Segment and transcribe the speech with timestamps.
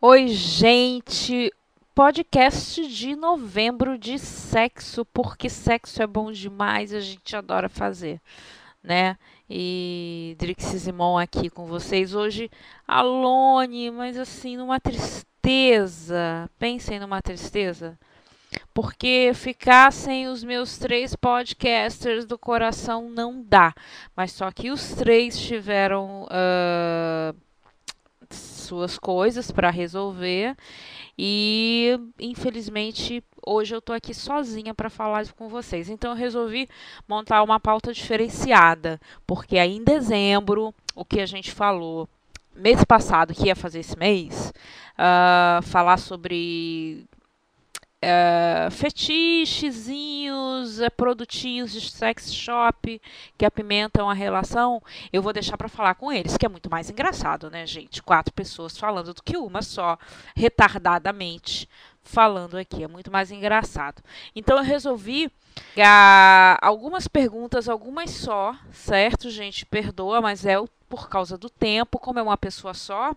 [0.00, 1.52] Oi, gente.
[1.92, 8.20] Podcast de novembro de sexo, porque sexo é bom demais, a gente adora fazer,
[8.80, 9.18] né?
[9.50, 12.48] E Drix Simon aqui com vocês hoje.
[12.86, 16.48] Alone, mas assim, numa tristeza.
[16.60, 17.98] Pensem numa tristeza.
[18.72, 23.74] Porque ficar sem os meus três podcasters do coração não dá.
[24.14, 26.22] Mas só que os três tiveram.
[26.26, 27.47] Uh,
[28.68, 30.54] suas coisas para resolver
[31.18, 35.88] e infelizmente hoje eu tô aqui sozinha para falar com vocês.
[35.88, 36.68] Então eu resolvi
[37.08, 42.08] montar uma pauta diferenciada, porque aí em dezembro, o que a gente falou
[42.54, 44.52] mês passado que ia fazer esse mês,
[44.98, 47.06] uh, falar sobre
[48.04, 53.00] uh, fetichezinhos, uh, produtinhos de sex shop
[53.36, 54.80] que apimentam a relação,
[55.12, 58.02] eu vou deixar para falar com eles, que é muito mais engraçado, né, gente?
[58.02, 59.98] Quatro pessoas falando do que uma só,
[60.34, 61.68] retardadamente
[62.02, 64.02] falando aqui, é muito mais engraçado.
[64.34, 65.30] Então eu resolvi
[65.74, 69.66] pegar algumas perguntas, algumas só, certo, gente?
[69.66, 70.56] Perdoa, mas é
[70.88, 73.14] por causa do tempo, como é uma pessoa só,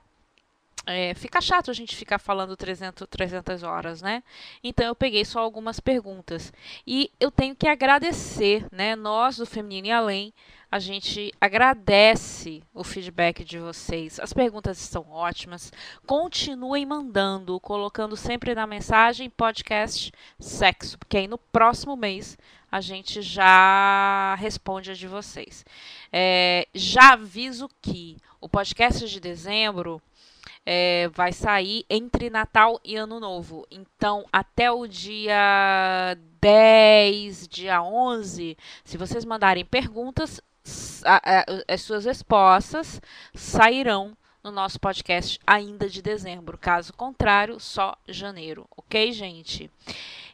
[0.85, 4.23] é, fica chato a gente ficar falando 300, 300 horas, né?
[4.63, 6.51] Então eu peguei só algumas perguntas.
[6.85, 8.95] E eu tenho que agradecer, né?
[8.95, 10.33] Nós do Feminino e Além,
[10.71, 14.19] a gente agradece o feedback de vocês.
[14.19, 15.71] As perguntas estão ótimas.
[16.07, 22.37] Continuem mandando, colocando sempre na mensagem podcast sexo, porque aí no próximo mês
[22.71, 25.65] a gente já responde a de vocês.
[26.11, 30.01] É, já aviso que o podcast de dezembro
[30.65, 33.65] é, vai sair entre Natal e Ano Novo.
[33.71, 40.41] Então, até o dia 10, dia 11, se vocês mandarem perguntas,
[41.67, 43.01] as suas respostas
[43.33, 46.57] sairão no nosso podcast ainda de dezembro.
[46.57, 49.69] Caso contrário, só janeiro, ok, gente?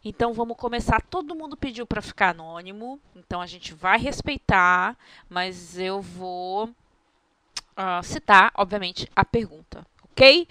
[0.04, 1.02] Então vamos começar.
[1.02, 4.98] Todo mundo pediu para ficar anônimo, então a gente vai respeitar,
[5.30, 9.86] mas eu vou uh, citar, obviamente, a pergunta,
[10.18, 10.48] ok?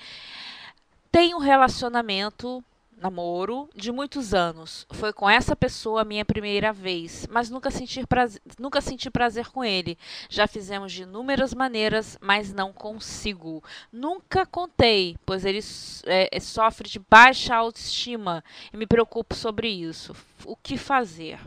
[1.11, 2.63] Tem um relacionamento,
[2.97, 4.87] namoro, de muitos anos.
[4.93, 9.49] Foi com essa pessoa a minha primeira vez, mas nunca senti, prazer, nunca senti prazer
[9.49, 9.99] com ele.
[10.29, 13.61] Já fizemos de inúmeras maneiras, mas não consigo.
[13.93, 15.59] Nunca contei, pois ele
[16.05, 20.15] é, é, sofre de baixa autoestima e me preocupo sobre isso.
[20.45, 21.41] O que fazer?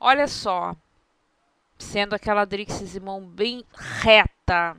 [0.00, 0.74] Olha só,
[1.78, 3.64] sendo aquela Drix Simon bem
[4.00, 4.76] reta,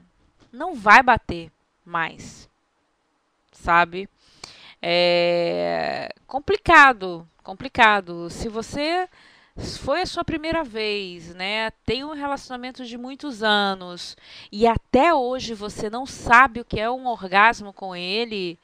[0.51, 1.52] não vai bater
[1.85, 2.49] mais,
[3.51, 4.09] sabe?
[4.81, 8.27] É complicado, complicado.
[8.29, 9.07] Se você
[9.79, 11.69] foi a sua primeira vez, né?
[11.85, 14.17] Tem um relacionamento de muitos anos
[14.51, 18.59] e até hoje você não sabe o que é um orgasmo com ele,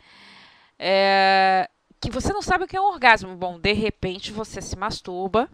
[0.79, 1.69] é,
[2.01, 3.35] que você não sabe o que é um orgasmo.
[3.35, 5.47] Bom, de repente você se masturba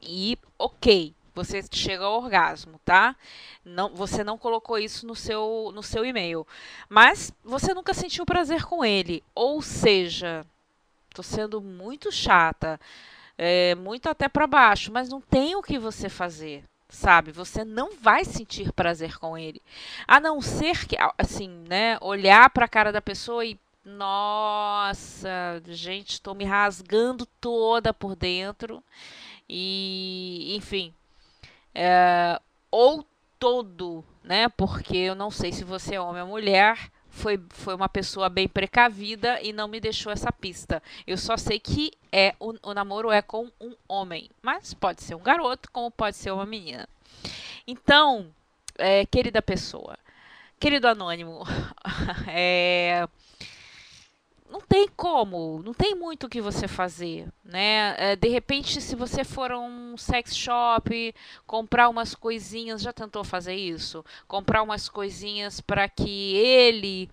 [0.00, 1.14] e ok,
[1.44, 3.16] você chega ao orgasmo, tá?
[3.64, 6.46] Não, você não colocou isso no seu, no seu e-mail.
[6.88, 9.22] Mas você nunca sentiu prazer com ele.
[9.34, 10.46] Ou seja,
[11.14, 12.80] tô sendo muito chata,
[13.36, 16.64] é, muito até para baixo, mas não tem o que você fazer.
[16.88, 19.62] Sabe, você não vai sentir prazer com ele.
[20.08, 26.10] A não ser que, assim, né, olhar para a cara da pessoa e nossa, gente,
[26.10, 28.82] estou me rasgando toda por dentro.
[29.48, 30.94] E, enfim,
[31.74, 33.04] é, ou
[33.38, 34.48] todo, né?
[34.48, 36.90] Porque eu não sei se você é homem ou mulher.
[37.08, 40.80] Foi, foi uma pessoa bem precavida e não me deixou essa pista.
[41.06, 45.16] Eu só sei que é o, o namoro é com um homem, mas pode ser
[45.16, 46.88] um garoto, como pode ser uma menina.
[47.66, 48.32] Então,
[48.78, 49.98] é, querida pessoa,
[50.58, 51.42] querido anônimo,
[52.28, 53.08] é,
[55.00, 57.94] como, não tem muito o que você fazer, né?
[57.96, 61.14] É, de repente, se você for a um sex shop,
[61.46, 64.04] comprar umas coisinhas, já tentou fazer isso?
[64.28, 67.08] Comprar umas coisinhas para que ele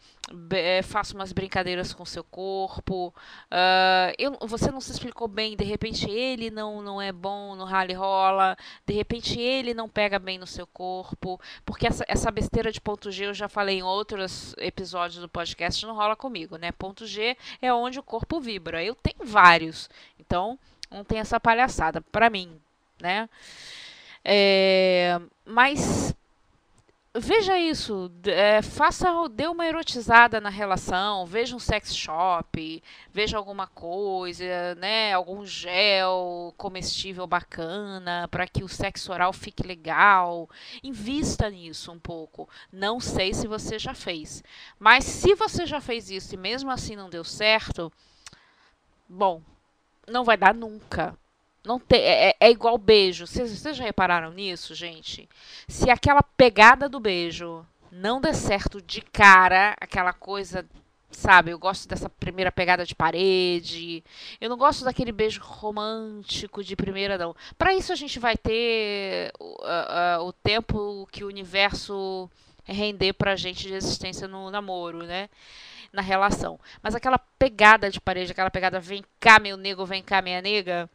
[0.84, 3.14] faça umas brincadeiras com seu corpo.
[3.52, 7.66] Uh, eu, você não se explicou bem, de repente ele não, não é bom no
[7.66, 12.72] rally rola, de repente ele não pega bem no seu corpo, porque essa, essa besteira
[12.72, 16.72] de ponto G eu já falei em outros episódios do podcast, não rola comigo, né?
[16.72, 18.84] Ponto G é onde o corpo vibra.
[18.84, 19.90] Eu tenho vários,
[20.20, 20.60] então
[20.92, 22.60] não tem essa palhaçada para mim,
[23.02, 23.30] né?
[24.24, 26.14] É, mas
[27.20, 33.68] veja isso, é, faça, dê uma erotizada na relação, veja um sex shop, veja alguma
[33.68, 40.50] coisa, né, algum gel comestível bacana para que o sexo oral fique legal.
[40.84, 42.50] Invista nisso um pouco.
[42.72, 44.44] Não sei se você já fez,
[44.80, 47.92] mas se você já fez isso e mesmo assim não deu certo,
[49.08, 49.42] bom,
[50.08, 51.18] não vai dar nunca.
[51.68, 53.28] Não tem, é, é, é igual beijo.
[53.28, 55.28] Vocês, já repararam nisso, gente?
[55.68, 60.66] Se aquela pegada do beijo não der certo de cara, aquela coisa
[61.12, 61.52] sabe?
[61.52, 64.04] Eu gosto dessa primeira pegada de parede.
[64.40, 67.36] Eu não gosto daquele beijo romântico de primeira, não.
[67.58, 72.30] Para isso a gente vai ter uh, uh, o tempo que o universo
[72.64, 75.30] render pra gente de existência no namoro, né?
[75.92, 76.60] Na relação.
[76.82, 80.90] Mas aquela pegada de parede, aquela pegada vem cá, meu nego, vem cá, minha nega.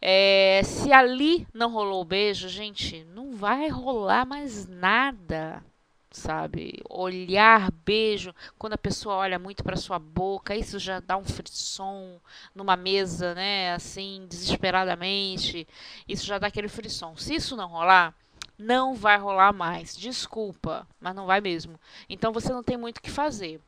[0.00, 5.64] É, se ali não rolou o beijo, gente, não vai rolar mais nada,
[6.10, 6.82] sabe?
[6.88, 12.20] Olhar, beijo, quando a pessoa olha muito para sua boca, isso já dá um frisson
[12.54, 13.72] numa mesa, né?
[13.72, 15.66] Assim, desesperadamente,
[16.08, 17.16] isso já dá aquele frisson.
[17.16, 18.14] Se isso não rolar,
[18.58, 19.96] não vai rolar mais.
[19.96, 21.80] Desculpa, mas não vai mesmo.
[22.08, 23.60] Então você não tem muito o que fazer.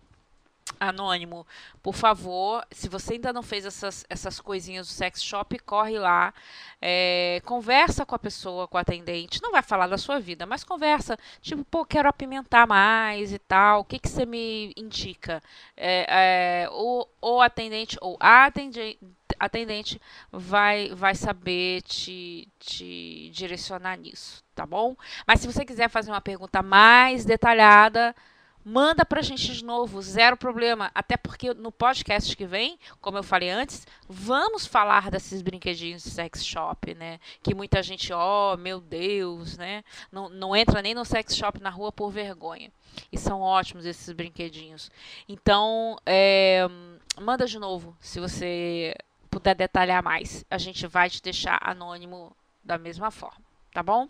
[0.78, 1.46] Anônimo,
[1.82, 6.34] por favor, se você ainda não fez essas, essas coisinhas do sex shop, corre lá,
[6.82, 10.64] é, conversa com a pessoa, com a atendente, não vai falar da sua vida, mas
[10.64, 15.42] conversa, tipo, pô, quero apimentar mais e tal, o que, que você me indica?
[15.76, 18.98] É, é, o, o atendente ou a atendente,
[19.38, 24.96] atendente vai, vai saber te, te direcionar nisso, tá bom?
[25.26, 28.14] Mas se você quiser fazer uma pergunta mais detalhada,
[28.68, 30.90] manda pra gente de novo, zero problema.
[30.92, 36.10] Até porque no podcast que vem, como eu falei antes, vamos falar desses brinquedinhos de
[36.10, 37.20] sex shop, né?
[37.44, 39.84] Que muita gente, ó, oh, meu Deus, né?
[40.10, 42.72] Não, não entra nem no sex shop na rua por vergonha.
[43.12, 44.90] E são ótimos esses brinquedinhos.
[45.28, 46.66] Então, é,
[47.20, 48.96] manda de novo, se você
[49.30, 50.44] puder detalhar mais.
[50.50, 54.08] A gente vai te deixar anônimo da mesma forma, tá bom?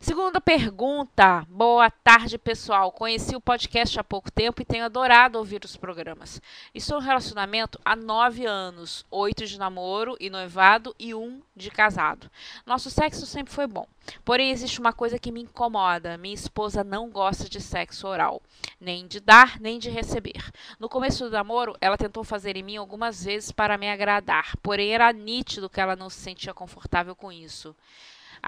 [0.00, 1.44] Segunda pergunta.
[1.48, 2.92] Boa tarde, pessoal.
[2.92, 6.40] Conheci o podcast há pouco tempo e tenho adorado ouvir os programas.
[6.72, 12.30] Estou em relacionamento há nove anos, oito de namoro e noivado e um de casado.
[12.64, 13.88] Nosso sexo sempre foi bom.
[14.24, 16.16] Porém, existe uma coisa que me incomoda.
[16.16, 18.40] Minha esposa não gosta de sexo oral,
[18.80, 20.52] nem de dar, nem de receber.
[20.78, 24.94] No começo do namoro, ela tentou fazer em mim algumas vezes para me agradar, porém
[24.94, 27.74] era nítido que ela não se sentia confortável com isso.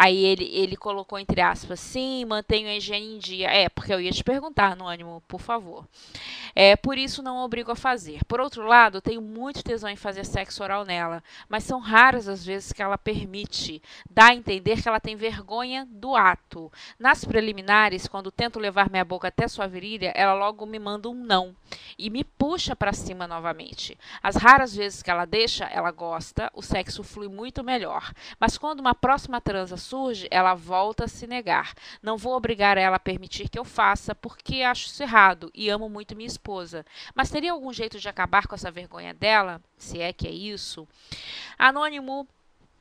[0.03, 3.51] Aí ele, ele colocou entre aspas, sim, mantenho a higiene em dia.
[3.51, 5.87] É, porque eu ia te perguntar no ânimo, por favor.
[6.55, 8.25] É, por isso não obrigo a fazer.
[8.25, 12.43] Por outro lado, tenho muito tesão em fazer sexo oral nela, mas são raras as
[12.43, 13.83] vezes que ela permite.
[14.09, 16.73] Dá a entender que ela tem vergonha do ato.
[16.99, 21.15] Nas preliminares, quando tento levar minha boca até sua virilha, ela logo me manda um
[21.15, 21.55] não
[21.99, 23.99] e me puxa para cima novamente.
[24.23, 28.15] As raras vezes que ela deixa, ela gosta, o sexo flui muito melhor.
[28.39, 31.75] Mas quando uma próxima transa surge, ela volta a se negar.
[32.01, 35.89] Não vou obrigar ela a permitir que eu faça, porque acho isso errado e amo
[35.89, 36.87] muito minha esposa.
[37.13, 39.61] Mas teria algum jeito de acabar com essa vergonha dela?
[39.77, 40.87] Se é que é isso?
[41.59, 42.27] Anônimo,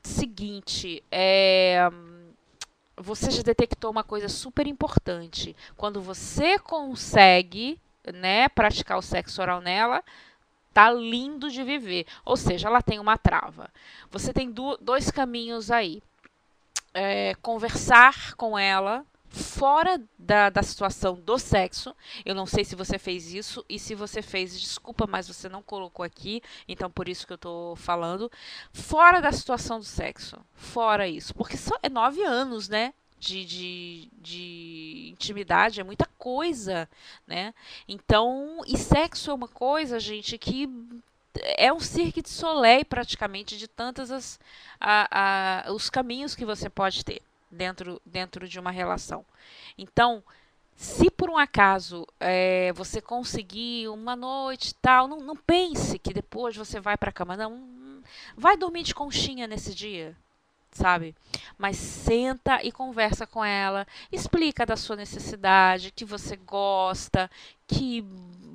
[0.02, 1.88] seguinte, é
[3.02, 5.56] você já detectou uma coisa super importante.
[5.74, 7.80] Quando você consegue,
[8.12, 10.04] né, praticar o sexo oral nela,
[10.72, 12.04] tá lindo de viver.
[12.26, 13.70] Ou seja, ela tem uma trava.
[14.10, 16.02] Você tem do, dois caminhos aí
[16.94, 21.94] é, conversar com ela fora da, da situação do sexo.
[22.24, 25.62] Eu não sei se você fez isso e se você fez, desculpa, mas você não
[25.62, 28.30] colocou aqui, então por isso que eu estou falando.
[28.72, 32.92] Fora da situação do sexo, fora isso, porque são é nove anos, né?
[33.18, 36.88] De, de, de intimidade é muita coisa,
[37.26, 37.52] né?
[37.86, 40.66] Então, e sexo é uma coisa, gente, que
[41.42, 44.40] é um cirque de soleil praticamente de tantas as,
[44.80, 49.24] a, a, os caminhos que você pode ter dentro, dentro de uma relação.
[49.76, 50.22] Então,
[50.76, 56.56] se por um acaso é, você conseguir uma noite tal, não, não pense que depois
[56.56, 58.02] você vai para a cama, não.
[58.34, 60.16] Vai dormir de conchinha nesse dia,
[60.72, 61.14] sabe?
[61.58, 67.30] Mas senta e conversa com ela, explica da sua necessidade, que você gosta,
[67.66, 68.02] que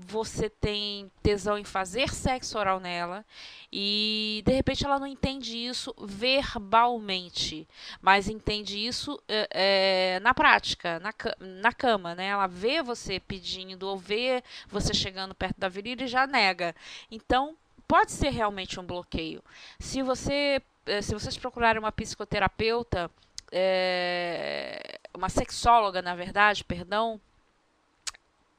[0.08, 3.26] você tem tesão em fazer sexo oral nela
[3.72, 7.68] e de repente ela não entende isso verbalmente,
[8.02, 12.28] mas entende isso é, na prática, na, na cama, né?
[12.28, 16.76] Ela vê você pedindo ou vê você chegando perto da virilha e já nega.
[17.10, 17.56] Então
[17.88, 19.44] pode ser realmente um bloqueio.
[19.80, 23.10] Se você eh, se vocês procurarem uma psicoterapeuta
[23.52, 27.20] é, uma sexóloga, na verdade, perdão,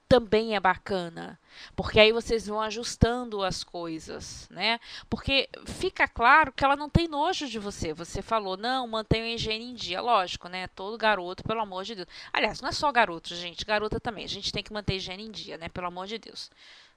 [0.09, 1.39] também é bacana,
[1.75, 4.79] porque aí vocês vão ajustando as coisas, né?
[5.11, 7.93] Porque fica claro que ela não tem nojo de você.
[7.93, 10.01] Você falou, não, mantenha a higiene em dia.
[10.01, 10.69] Lógico, né?
[10.69, 12.09] Todo garoto, pelo amor de Deus.
[12.33, 14.25] Aliás, não é só garoto, gente, garota também.
[14.25, 15.69] A gente tem que manter a higiene em dia, né?
[15.69, 16.51] Pelo amor de Deus.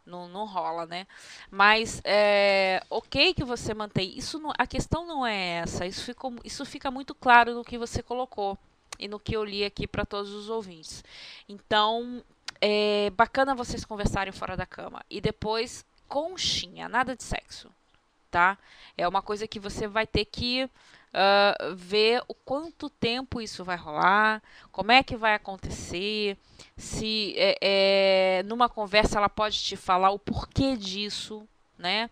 [0.06, 1.08] Não, não rola, né?
[1.52, 4.18] Mas é ok que você mantém.
[4.18, 5.86] Isso não, a questão não é essa.
[5.86, 8.58] Isso, ficou, isso fica muito claro no que você colocou
[9.00, 11.04] e no que eu li aqui para todos os ouvintes.
[11.48, 12.24] Então,
[12.62, 15.04] é bacana vocês conversarem fora da cama.
[15.10, 17.70] E depois, conchinha, nada de sexo,
[18.30, 18.58] tá?
[18.98, 23.78] É uma coisa que você vai ter que uh, ver o quanto tempo isso vai
[23.78, 26.38] rolar, como é que vai acontecer,
[26.78, 31.48] se é, é, numa conversa ela pode te falar o porquê disso,
[31.78, 32.10] né?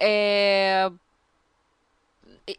[0.00, 0.90] É,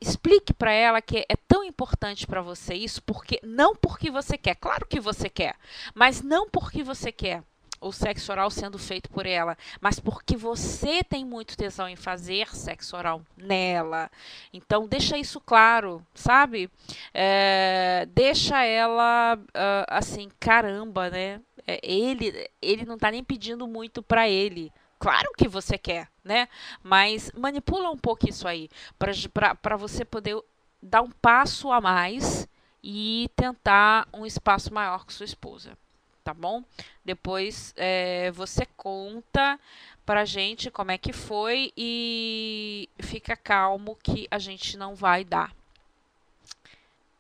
[0.01, 4.55] explique para ela que é tão importante para você isso, porque não porque você quer,
[4.55, 5.55] claro que você quer,
[5.93, 7.43] mas não porque você quer
[7.79, 12.47] o sexo oral sendo feito por ela, mas porque você tem muito tesão em fazer
[12.55, 14.09] sexo oral nela.
[14.51, 16.69] Então deixa isso claro, sabe?
[17.13, 21.39] É, deixa ela uh, assim, caramba, né?
[21.65, 24.71] É, ele, ele não está nem pedindo muito para ele.
[25.07, 26.49] Claro que você quer, né?
[26.83, 30.37] Mas manipula um pouco isso aí, para você poder
[30.81, 32.45] dar um passo a mais
[32.83, 35.77] e tentar um espaço maior com sua esposa,
[36.25, 36.61] tá bom?
[37.05, 39.57] Depois é, você conta
[40.05, 45.55] pra gente como é que foi e fica calmo que a gente não vai dar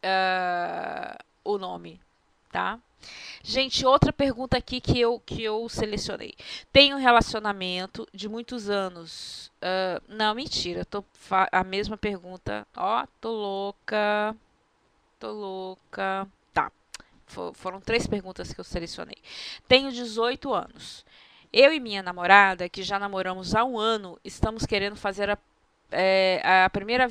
[0.03, 2.01] uh, o nome,
[2.51, 2.77] tá?
[3.43, 6.35] Gente, outra pergunta aqui que eu, que eu selecionei.
[6.71, 9.51] Tenho um relacionamento de muitos anos.
[9.57, 10.83] Uh, não, mentira.
[10.83, 11.03] Tô
[11.51, 12.67] a mesma pergunta.
[12.75, 14.35] Ó, oh, tô louca.
[15.19, 16.27] Tô louca.
[16.53, 16.71] Tá.
[17.25, 19.17] For, foram três perguntas que eu selecionei.
[19.67, 21.05] Tenho 18 anos.
[21.51, 25.37] Eu e minha namorada, que já namoramos há um ano, estamos querendo fazer a,
[25.89, 27.07] é, a primeira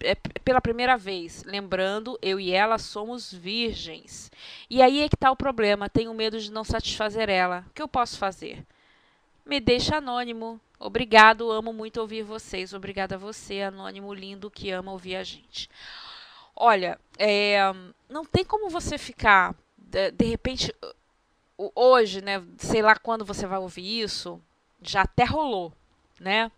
[0.00, 1.42] é, pela primeira vez.
[1.44, 4.30] Lembrando, eu e ela somos virgens.
[4.70, 5.88] E aí é que está o problema.
[5.88, 7.64] Tenho medo de não satisfazer ela.
[7.68, 8.64] O que eu posso fazer?
[9.44, 10.60] Me deixa anônimo.
[10.78, 12.72] Obrigado, amo muito ouvir vocês.
[12.72, 15.68] Obrigada a você, anônimo lindo, que ama ouvir a gente.
[16.54, 17.58] Olha, é,
[18.08, 20.74] não tem como você ficar, de, de repente,
[21.56, 22.44] hoje, né?
[22.58, 24.40] Sei lá quando você vai ouvir isso,
[24.80, 25.72] já até rolou,
[26.20, 26.50] né?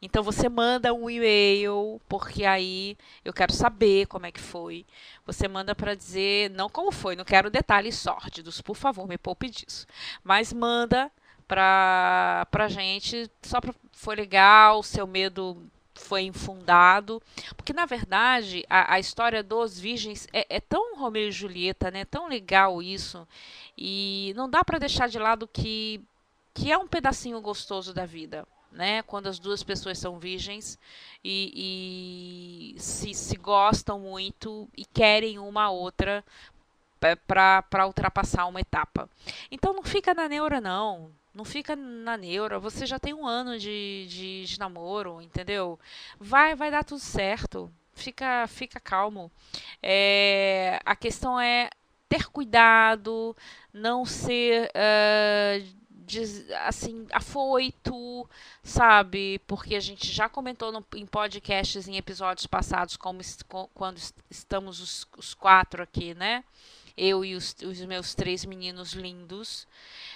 [0.00, 4.84] Então você manda um e-mail, porque aí eu quero saber como é que foi.
[5.26, 9.48] Você manda para dizer, não como foi, não quero detalhes sórdidos, por favor, me poupe
[9.50, 9.86] disso.
[10.22, 11.10] Mas manda
[11.48, 15.56] para pra gente, só pra, foi legal, seu medo
[15.94, 17.22] foi infundado,
[17.56, 22.04] porque na verdade a, a história dos virgens é, é, tão Romeu e Julieta, né?
[22.04, 23.26] Tão legal isso
[23.76, 26.00] e não dá para deixar de lado que
[26.54, 29.02] que é um pedacinho gostoso da vida né?
[29.02, 30.78] Quando as duas pessoas são virgens
[31.24, 36.24] e, e se, se gostam muito e querem uma outra
[37.26, 39.08] para ultrapassar uma etapa.
[39.50, 41.10] Então não fica na neura, não.
[41.34, 42.58] Não fica na neura.
[42.58, 45.78] Você já tem um ano de, de, de namoro, entendeu?
[46.18, 47.70] Vai, vai dar tudo certo.
[47.92, 49.30] Fica, fica calmo.
[49.82, 51.70] É, a questão é
[52.08, 53.36] ter cuidado,
[53.72, 55.76] não ser uh,
[56.64, 58.28] assim, afoito,
[58.62, 59.40] sabe?
[59.46, 63.98] Porque a gente já comentou no, em podcasts, em episódios passados, como com, quando
[64.30, 66.44] estamos os, os, quatro aqui, né?
[66.96, 69.66] Eu e os, os meus três meninos lindos.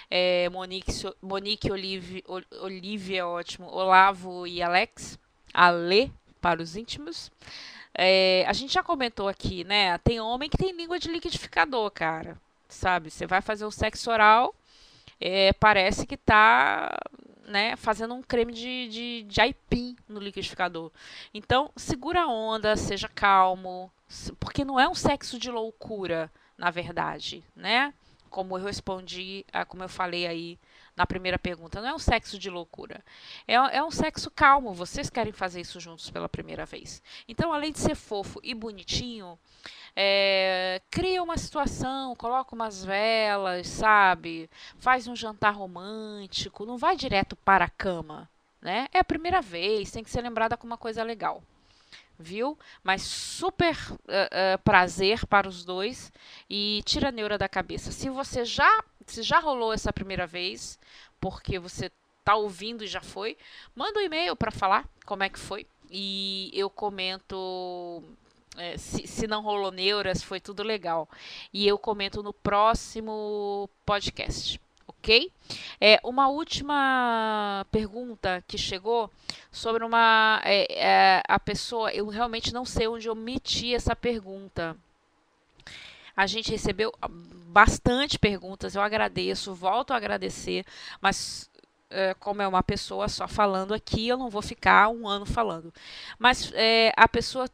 [0.09, 2.23] É, Monique, Monique Olive,
[2.61, 3.67] Olivia, ótimo.
[3.67, 5.19] Olavo e Alex.
[5.53, 7.31] Ale, para os íntimos.
[7.93, 9.97] É, a gente já comentou aqui, né?
[9.99, 12.37] Tem homem que tem língua de liquidificador, cara.
[12.67, 13.11] Sabe?
[13.11, 14.55] Você vai fazer o sexo oral
[15.21, 16.97] é, parece que está
[17.45, 20.91] né, fazendo um creme de, de, de aipim no liquidificador.
[21.33, 23.91] Então, segura a onda, seja calmo,
[24.39, 27.93] porque não é um sexo de loucura, na verdade, né?
[28.31, 30.59] Como eu respondi, como eu falei aí
[30.95, 33.03] na primeira pergunta, não é um sexo de loucura.
[33.47, 34.73] É, é um sexo calmo.
[34.73, 37.03] Vocês querem fazer isso juntos pela primeira vez.
[37.27, 39.37] Então, além de ser fofo e bonitinho,
[39.95, 44.49] é, cria uma situação, coloca umas velas, sabe?
[44.79, 48.29] Faz um jantar romântico, não vai direto para a cama,
[48.61, 48.87] né?
[48.93, 51.43] É a primeira vez, tem que ser lembrada com uma coisa legal.
[52.17, 52.57] Viu?
[52.83, 56.11] Mas super uh, uh, prazer para os dois
[56.49, 57.91] e tira a neura da cabeça.
[57.91, 60.77] Se você já, se já rolou essa primeira vez,
[61.19, 61.91] porque você
[62.23, 63.35] tá ouvindo e já foi,
[63.75, 68.01] manda um e-mail para falar como é que foi e eu comento
[68.57, 71.07] é, se, se não rolou neuras, foi tudo legal.
[71.53, 74.59] E eu comento no próximo podcast
[75.01, 75.31] ok?
[75.79, 79.11] É, uma última pergunta que chegou
[79.51, 84.77] sobre uma é, é, a pessoa, eu realmente não sei onde eu meti essa pergunta.
[86.15, 86.93] A gente recebeu
[87.47, 90.63] bastante perguntas, eu agradeço, volto a agradecer,
[91.01, 91.49] mas
[91.89, 95.73] é, como é uma pessoa só falando aqui, eu não vou ficar um ano falando.
[96.19, 97.49] Mas é, a pessoa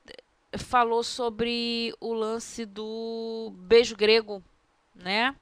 [0.58, 4.44] falou sobre o lance do beijo grego,
[4.96, 5.34] né?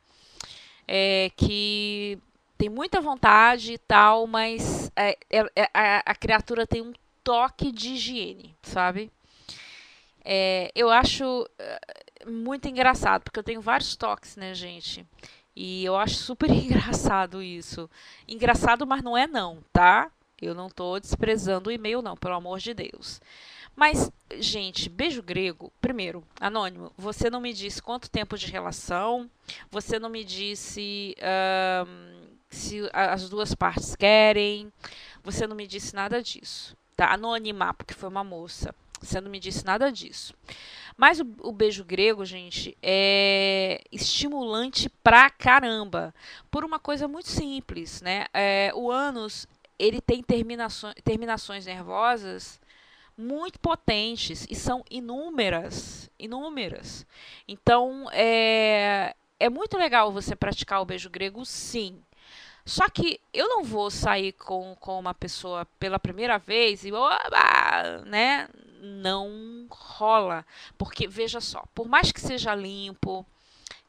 [0.88, 2.18] É, que
[2.58, 7.72] tem muita vontade e tal, mas é, é, é, a, a, criatura tem um toque
[7.72, 9.12] de higiene, sabe?
[10.24, 11.80] É, eu acho é,
[12.27, 15.06] muito engraçado, porque eu tenho vários toques, né, gente?
[15.56, 17.89] E eu acho super engraçado isso.
[18.27, 20.12] Engraçado, mas não é não, tá?
[20.42, 23.22] Eu não tô desprezando o e-mail, não, pelo amor de Deus.
[23.75, 29.29] Mas, gente, beijo grego, primeiro, anônimo, você não me disse quanto tempo de relação,
[29.70, 31.13] você não me disse
[31.86, 34.72] um, se as duas partes querem,
[35.22, 37.12] você não me disse nada disso, tá?
[37.12, 40.34] Anônima, porque foi uma moça, você não me disse nada disso.
[40.96, 46.15] Mas o, o, beijo grego, gente, é estimulante pra caramba.
[46.50, 48.27] Por uma coisa muito simples, né?
[48.34, 49.46] É, o ânus,
[49.77, 52.58] ele tem terminações, terminações nervosas
[53.18, 57.06] muito potentes e são inúmeras, inúmeras.
[57.48, 62.02] Então é, é muito legal você praticar o beijo grego, sim.
[62.66, 68.04] Só que eu não vou sair com, com uma pessoa pela primeira vez e oba,
[68.08, 68.50] né?
[68.82, 70.44] Não rola.
[70.78, 73.24] Porque, veja só, por mais que seja limpo,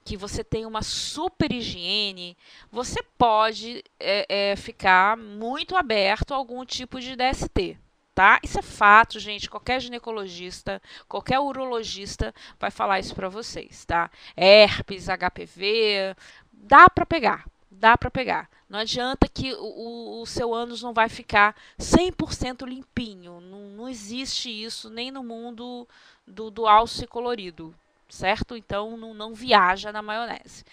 [0.04, 2.36] que você tenha uma super higiene,
[2.70, 7.78] você pode é, é, ficar muito aberto a algum tipo de DST
[8.16, 8.40] tá?
[8.42, 9.50] Isso é fato, gente.
[9.50, 14.10] Qualquer ginecologista, qualquer urologista vai falar isso para vocês, tá?
[14.34, 16.16] Herpes, HPV,
[16.50, 18.48] dá para pegar, dá para pegar.
[18.70, 23.38] Não adianta que o, o, seu ânus não vai ficar 100% limpinho.
[23.38, 25.86] Não, não existe isso nem no mundo
[26.26, 27.74] do, do alce colorido,
[28.08, 28.56] certo?
[28.56, 30.64] Então não, não, viaja na maionese.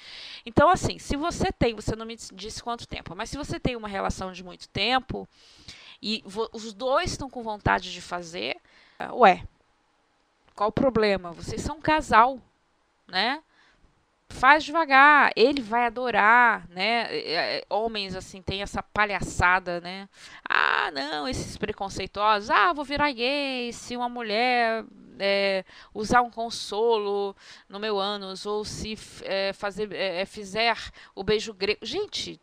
[0.46, 3.76] Então, assim, se você tem, você não me disse quanto tempo, mas se você tem
[3.76, 5.28] uma relação de muito tempo,
[6.04, 8.58] e os dois estão com vontade de fazer,
[9.14, 9.46] ué,
[10.54, 11.32] qual o problema?
[11.32, 12.40] Vocês são um casal,
[13.08, 13.42] né?
[14.28, 17.08] Faz devagar, ele vai adorar, né?
[17.10, 20.10] É, é, homens assim têm essa palhaçada, né?
[20.44, 22.50] Ah, não, esses preconceituosos.
[22.50, 24.84] Ah, vou virar gay se uma mulher
[25.20, 25.64] é,
[25.94, 27.34] usar um consolo
[27.70, 30.78] no meu ânus ou se é, fazer é, fizer
[31.16, 31.80] o beijo grego.
[31.82, 32.42] Gente,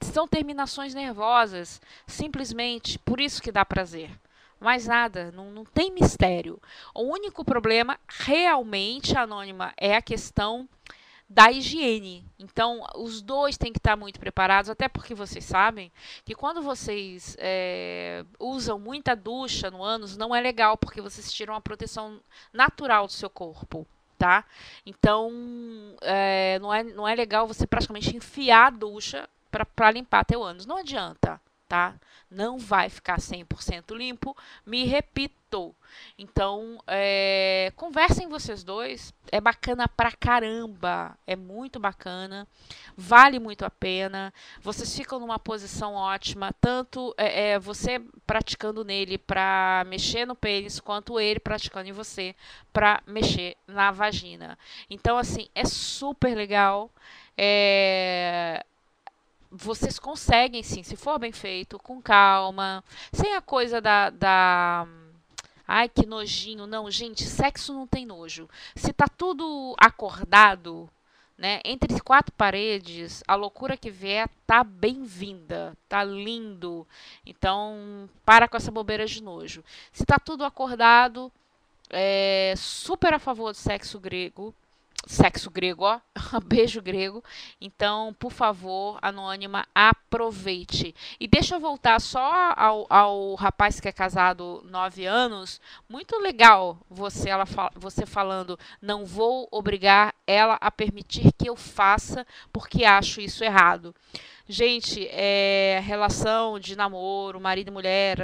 [0.00, 4.10] são terminações nervosas, simplesmente por isso que dá prazer.
[4.60, 6.60] Mais nada, não, não tem mistério.
[6.94, 10.68] O único problema, realmente, anônima, é a questão
[11.28, 12.24] da higiene.
[12.38, 15.90] Então, os dois têm que estar muito preparados, até porque vocês sabem
[16.24, 21.54] que quando vocês é, usam muita ducha no ânus, não é legal, porque vocês tiram
[21.54, 22.20] a proteção
[22.52, 23.86] natural do seu corpo.
[24.16, 24.44] Tá?
[24.86, 25.30] Então,
[26.00, 29.28] é, não, é, não é legal você praticamente enfiar a ducha
[29.62, 30.66] para limpar teu ânus.
[30.66, 31.94] Não adianta, tá?
[32.30, 34.36] Não vai ficar 100% limpo.
[34.66, 35.74] Me repito.
[36.18, 39.14] Então, é, conversem vocês dois.
[39.30, 41.16] É bacana pra caramba.
[41.26, 42.46] É muito bacana.
[42.96, 44.34] Vale muito a pena.
[44.60, 46.52] Vocês ficam numa posição ótima.
[46.60, 52.34] Tanto é, é, você praticando nele para mexer no pênis, quanto ele praticando em você
[52.72, 54.58] para mexer na vagina.
[54.90, 56.90] Então, assim, é super legal.
[57.36, 58.64] É,
[59.54, 64.86] vocês conseguem sim, se for bem feito, com calma, sem a coisa da, da
[65.66, 68.48] ai que nojinho, não, gente, sexo não tem nojo.
[68.74, 70.90] Se tá tudo acordado,
[71.38, 76.86] né, entre quatro paredes, a loucura que vier tá bem-vinda, tá lindo.
[77.24, 79.64] Então, para com essa bobeira de nojo.
[79.92, 81.32] Se tá tudo acordado,
[81.90, 84.54] é super a favor do sexo grego,
[85.06, 86.00] sexo grego, ó,
[86.44, 87.22] beijo grego.
[87.60, 90.94] Então, por favor, anônima, aproveite.
[91.18, 95.60] E deixa eu voltar só ao, ao rapaz que é casado nove anos.
[95.88, 97.44] Muito legal você, ela,
[97.74, 103.94] você falando, não vou obrigar ela a permitir que eu faça porque acho isso errado.
[104.46, 108.18] Gente, é, relação de namoro, marido e mulher,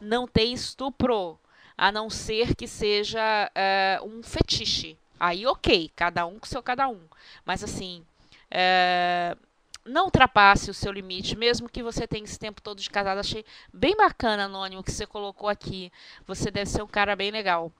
[0.00, 1.38] não tem estupro,
[1.76, 4.96] a não ser que seja é, um fetiche.
[5.20, 7.00] Aí, ok, cada um com seu cada um.
[7.44, 8.04] Mas assim,
[8.50, 9.36] é,
[9.84, 13.18] não ultrapasse o seu limite, mesmo que você tenha esse tempo todo de casado.
[13.20, 15.92] Achei bem bacana, Anônimo, que você colocou aqui.
[16.26, 17.72] Você deve ser um cara bem legal.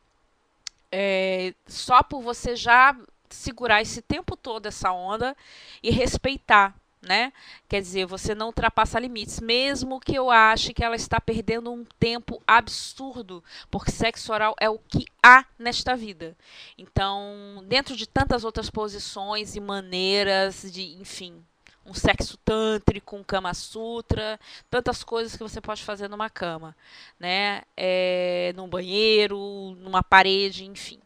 [0.92, 2.96] é, só por você já
[3.28, 5.36] segurar esse tempo todo essa onda
[5.82, 7.32] e respeitar né?
[7.68, 11.84] Quer dizer, você não ultrapassa limites, mesmo que eu ache que ela está perdendo um
[11.98, 16.36] tempo absurdo, porque sexo oral é o que há nesta vida.
[16.76, 21.42] Então, dentro de tantas outras posições e maneiras de, enfim,
[21.84, 24.38] um sexo tântrico, um kama sutra,
[24.70, 26.76] tantas coisas que você pode fazer numa cama,
[27.18, 27.62] né?
[27.76, 31.00] É, num banheiro, numa parede, enfim.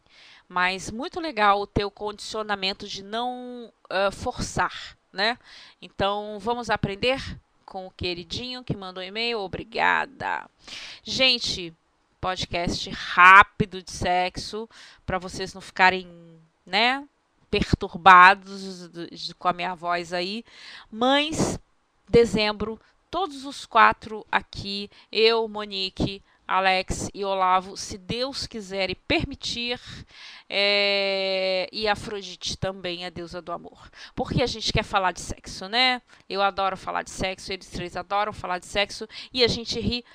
[0.47, 5.37] Mas muito legal o teu condicionamento de não uh, forçar, né?
[5.81, 7.19] Então, vamos aprender
[7.65, 9.39] com o queridinho que mandou e-mail.
[9.39, 10.47] Obrigada.
[11.03, 11.73] Gente,
[12.21, 14.69] podcast rápido de sexo
[15.05, 16.07] para vocês não ficarem,
[16.65, 17.07] né,
[17.49, 18.89] perturbados
[19.39, 20.43] com a minha voz aí.
[20.91, 21.59] Mães,
[22.09, 29.79] dezembro, todos os quatro aqui, eu, Monique, Alex e Olavo, se Deus quiser e permitir,
[30.49, 33.89] é, e Afrodite também, a deusa do amor.
[34.15, 36.01] Porque a gente quer falar de sexo, né?
[36.29, 40.05] Eu adoro falar de sexo, eles três adoram falar de sexo, e a gente ri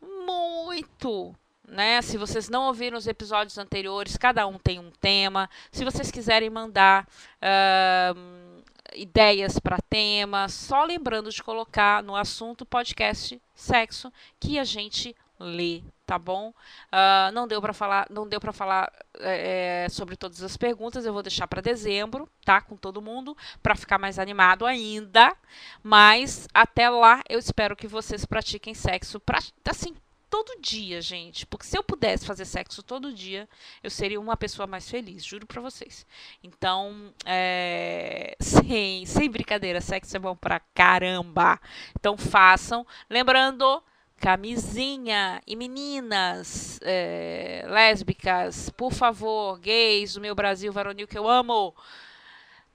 [0.00, 1.34] muito.
[1.66, 2.02] Né?
[2.02, 5.48] Se vocês não ouviram os episódios anteriores, cada um tem um tema.
[5.70, 7.08] Se vocês quiserem mandar
[7.40, 8.62] uh,
[8.94, 15.84] ideias para tema, só lembrando de colocar no assunto podcast sexo que a gente ler,
[16.06, 16.50] tá bom?
[16.50, 21.04] Uh, não deu para falar, não deu para falar é, sobre todas as perguntas.
[21.04, 22.60] Eu vou deixar para dezembro, tá?
[22.60, 25.36] Com todo mundo, para ficar mais animado ainda.
[25.82, 29.20] Mas até lá, eu espero que vocês pratiquem sexo,
[29.68, 29.94] assim,
[30.32, 31.44] todo dia, gente.
[31.44, 33.46] Porque se eu pudesse fazer sexo todo dia,
[33.82, 36.06] eu seria uma pessoa mais feliz, juro pra vocês.
[36.42, 38.34] Então, é...
[38.40, 41.60] sem, sem brincadeira, sexo é bom pra caramba.
[41.98, 42.86] Então façam.
[43.10, 43.82] Lembrando
[44.22, 45.42] camisinha.
[45.44, 51.74] E meninas é, lésbicas, por favor, gays do meu Brasil varonil que eu amo,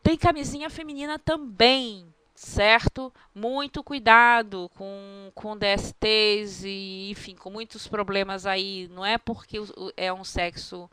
[0.04, 3.14] tem camisinha feminina também, certo?
[3.34, 8.90] Muito cuidado com, com DSTs e, enfim, com muitos problemas aí.
[8.92, 9.58] Não é porque
[9.96, 10.90] é um sexo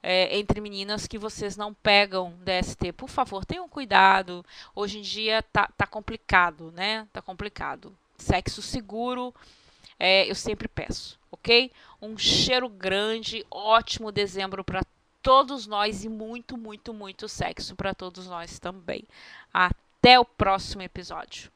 [0.00, 2.92] é, entre meninas que vocês não pegam DST.
[2.92, 4.46] Por favor, tenham cuidado.
[4.72, 7.08] Hoje em dia tá, tá complicado, né?
[7.12, 7.92] Tá complicado.
[8.16, 9.34] Sexo seguro
[9.98, 11.72] é, eu sempre peço, ok?
[12.00, 14.82] Um cheiro grande, ótimo dezembro para
[15.22, 19.04] todos nós e muito, muito, muito sexo para todos nós também.
[19.52, 21.50] Até o próximo episódio.